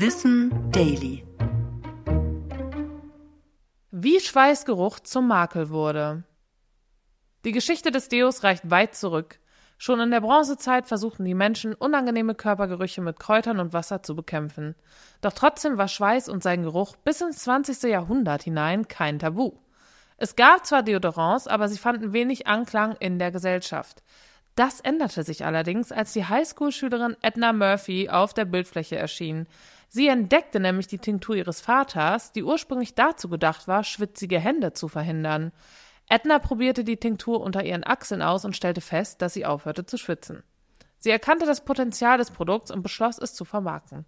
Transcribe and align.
Wissen 0.00 0.70
Daily. 0.70 1.24
Wie 3.90 4.20
Schweißgeruch 4.20 5.00
zum 5.00 5.26
Makel 5.26 5.70
wurde. 5.70 6.22
Die 7.44 7.50
Geschichte 7.50 7.90
des 7.90 8.08
Deos 8.08 8.44
reicht 8.44 8.70
weit 8.70 8.94
zurück. 8.94 9.40
Schon 9.76 9.98
in 9.98 10.12
der 10.12 10.20
Bronzezeit 10.20 10.86
versuchten 10.86 11.24
die 11.24 11.34
Menschen, 11.34 11.74
unangenehme 11.74 12.36
Körpergerüche 12.36 13.00
mit 13.00 13.18
Kräutern 13.18 13.58
und 13.58 13.72
Wasser 13.72 14.00
zu 14.04 14.14
bekämpfen. 14.14 14.76
Doch 15.20 15.32
trotzdem 15.32 15.78
war 15.78 15.88
Schweiß 15.88 16.28
und 16.28 16.44
sein 16.44 16.62
Geruch 16.62 16.94
bis 16.98 17.20
ins 17.20 17.38
20. 17.40 17.90
Jahrhundert 17.90 18.44
hinein 18.44 18.86
kein 18.86 19.18
Tabu. 19.18 19.54
Es 20.16 20.36
gab 20.36 20.64
zwar 20.64 20.84
Deodorants, 20.84 21.48
aber 21.48 21.68
sie 21.68 21.78
fanden 21.78 22.12
wenig 22.12 22.46
Anklang 22.46 22.94
in 23.00 23.18
der 23.18 23.32
Gesellschaft. 23.32 24.04
Das 24.58 24.80
änderte 24.80 25.22
sich 25.22 25.44
allerdings, 25.44 25.92
als 25.92 26.12
die 26.12 26.24
Highschool-Schülerin 26.24 27.16
Edna 27.22 27.52
Murphy 27.52 28.08
auf 28.08 28.34
der 28.34 28.44
Bildfläche 28.44 28.96
erschien. 28.96 29.46
Sie 29.88 30.08
entdeckte 30.08 30.60
nämlich 30.60 30.86
die 30.86 30.98
Tinktur 30.98 31.34
ihres 31.34 31.60
Vaters, 31.60 32.32
die 32.32 32.42
ursprünglich 32.42 32.94
dazu 32.94 33.28
gedacht 33.28 33.66
war, 33.68 33.84
schwitzige 33.84 34.38
Hände 34.38 34.74
zu 34.74 34.88
verhindern. 34.88 35.52
Edna 36.08 36.38
probierte 36.38 36.84
die 36.84 36.98
Tinktur 36.98 37.40
unter 37.40 37.64
ihren 37.64 37.84
Achseln 37.84 38.22
aus 38.22 38.44
und 38.44 38.56
stellte 38.56 38.80
fest, 38.80 39.22
dass 39.22 39.34
sie 39.34 39.46
aufhörte 39.46 39.86
zu 39.86 39.96
schwitzen. 39.96 40.42
Sie 40.98 41.10
erkannte 41.10 41.46
das 41.46 41.64
Potenzial 41.64 42.18
des 42.18 42.30
Produkts 42.30 42.70
und 42.70 42.82
beschloss, 42.82 43.18
es 43.18 43.34
zu 43.34 43.44
vermarkten. 43.44 44.04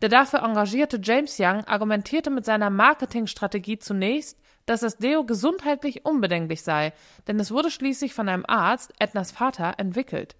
Der 0.00 0.08
dafür 0.08 0.42
engagierte 0.42 0.98
James 1.00 1.36
Young 1.38 1.64
argumentierte 1.64 2.30
mit 2.30 2.44
seiner 2.44 2.70
Marketingstrategie 2.70 3.78
zunächst, 3.78 4.38
dass 4.66 4.80
das 4.80 4.96
Deo 4.96 5.24
gesundheitlich 5.24 6.04
unbedenklich 6.04 6.62
sei, 6.62 6.92
denn 7.28 7.38
es 7.38 7.50
wurde 7.50 7.70
schließlich 7.70 8.14
von 8.14 8.28
einem 8.28 8.44
Arzt, 8.46 8.92
Ednas 8.98 9.30
Vater, 9.30 9.74
entwickelt. 9.78 10.36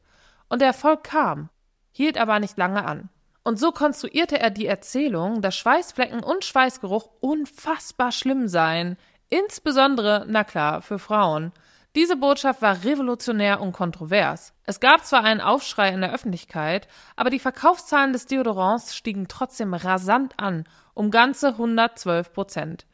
Und 0.48 0.60
der 0.60 0.68
Erfolg 0.68 1.04
kam, 1.04 1.50
hielt 1.92 2.18
aber 2.18 2.40
nicht 2.40 2.56
lange 2.56 2.84
an. 2.84 3.08
Und 3.44 3.58
so 3.58 3.72
konstruierte 3.72 4.38
er 4.38 4.50
die 4.50 4.66
Erzählung, 4.66 5.42
dass 5.42 5.56
Schweißflecken 5.56 6.22
und 6.22 6.44
Schweißgeruch 6.44 7.10
unfassbar 7.20 8.12
schlimm 8.12 8.46
seien, 8.46 8.96
insbesondere, 9.28 10.24
na 10.28 10.44
klar, 10.44 10.82
für 10.82 10.98
Frauen. 10.98 11.52
Diese 11.94 12.16
Botschaft 12.16 12.62
war 12.62 12.84
revolutionär 12.84 13.60
und 13.60 13.72
kontrovers. 13.72 14.54
Es 14.64 14.80
gab 14.80 15.04
zwar 15.04 15.24
einen 15.24 15.42
Aufschrei 15.42 15.90
in 15.90 16.00
der 16.00 16.14
Öffentlichkeit, 16.14 16.88
aber 17.16 17.28
die 17.28 17.38
Verkaufszahlen 17.38 18.14
des 18.14 18.26
Deodorants 18.26 18.96
stiegen 18.96 19.28
trotzdem 19.28 19.74
rasant 19.74 20.32
an, 20.38 20.64
um 20.94 21.10
ganze 21.10 21.48
112 21.48 22.32
Prozent. 22.32 22.86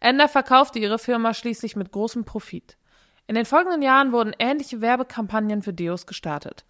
Ender 0.00 0.28
verkaufte 0.28 0.78
ihre 0.78 0.98
Firma 0.98 1.34
schließlich 1.34 1.76
mit 1.76 1.92
großem 1.92 2.24
Profit. 2.24 2.78
In 3.26 3.34
den 3.34 3.44
folgenden 3.44 3.82
Jahren 3.82 4.12
wurden 4.12 4.34
ähnliche 4.38 4.80
Werbekampagnen 4.80 5.62
für 5.62 5.72
Deos 5.72 6.06
gestartet. 6.06 6.64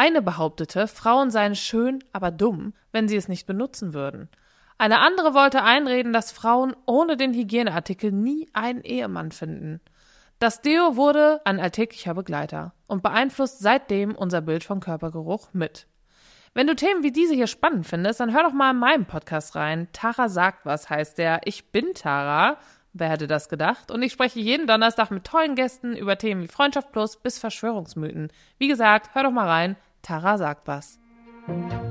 Eine 0.00 0.22
behauptete, 0.22 0.86
Frauen 0.86 1.32
seien 1.32 1.56
schön, 1.56 2.04
aber 2.12 2.30
dumm, 2.30 2.72
wenn 2.92 3.08
sie 3.08 3.16
es 3.16 3.26
nicht 3.26 3.48
benutzen 3.48 3.94
würden. 3.94 4.28
Eine 4.78 5.00
andere 5.00 5.34
wollte 5.34 5.64
einreden, 5.64 6.12
dass 6.12 6.30
Frauen 6.30 6.76
ohne 6.86 7.16
den 7.16 7.34
Hygieneartikel 7.34 8.12
nie 8.12 8.48
einen 8.52 8.82
Ehemann 8.82 9.32
finden. 9.32 9.80
Das 10.38 10.60
Deo 10.62 10.94
wurde 10.94 11.40
ein 11.44 11.58
alltäglicher 11.58 12.14
Begleiter 12.14 12.74
und 12.86 13.02
beeinflusst 13.02 13.58
seitdem 13.58 14.14
unser 14.14 14.40
Bild 14.40 14.62
von 14.62 14.78
Körpergeruch 14.78 15.48
mit. 15.52 15.88
Wenn 16.54 16.68
du 16.68 16.76
Themen 16.76 17.02
wie 17.02 17.10
diese 17.10 17.34
hier 17.34 17.48
spannend 17.48 17.84
findest, 17.84 18.20
dann 18.20 18.32
hör 18.32 18.44
doch 18.44 18.52
mal 18.52 18.70
in 18.70 18.78
meinem 18.78 19.04
Podcast 19.04 19.56
rein. 19.56 19.88
Tara 19.92 20.28
sagt 20.28 20.64
was 20.64 20.88
heißt 20.88 21.18
der. 21.18 21.40
Ich 21.44 21.72
bin 21.72 21.92
Tara. 21.94 22.58
Wer 22.92 23.10
hätte 23.10 23.26
das 23.26 23.48
gedacht? 23.48 23.90
Und 23.90 24.02
ich 24.02 24.12
spreche 24.12 24.38
jeden 24.38 24.68
Donnerstag 24.68 25.10
mit 25.10 25.24
tollen 25.24 25.56
Gästen 25.56 25.96
über 25.96 26.16
Themen 26.16 26.42
wie 26.44 26.48
Freundschaft 26.48 26.92
Plus 26.92 27.16
bis 27.16 27.40
Verschwörungsmythen. 27.40 28.30
Wie 28.58 28.68
gesagt, 28.68 29.16
hör 29.16 29.24
doch 29.24 29.32
mal 29.32 29.48
rein. 29.48 29.76
Tara 30.02 30.38
sagt 30.38 30.66
was. 30.66 30.98
Musik 31.46 31.88